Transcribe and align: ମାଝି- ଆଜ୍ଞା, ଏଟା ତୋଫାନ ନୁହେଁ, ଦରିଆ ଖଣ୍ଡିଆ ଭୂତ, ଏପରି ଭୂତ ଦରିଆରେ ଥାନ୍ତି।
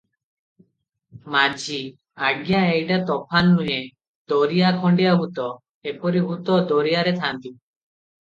ମାଝି- 1.35 1.91
ଆଜ୍ଞା, 2.29 2.61
ଏଟା 2.77 2.97
ତୋଫାନ 3.09 3.51
ନୁହେଁ, 3.59 3.83
ଦରିଆ 4.33 4.71
ଖଣ୍ଡିଆ 4.85 5.13
ଭୂତ, 5.21 5.45
ଏପରି 5.93 6.25
ଭୂତ 6.31 6.57
ଦରିଆରେ 6.73 7.13
ଥାନ୍ତି। 7.21 7.53